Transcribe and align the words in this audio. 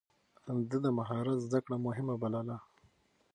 ده 0.69 0.77
د 0.85 0.87
مهارت 0.97 1.37
زده 1.45 1.59
کړه 1.65 1.77
مهمه 1.85 2.15
بلله. 2.21 2.57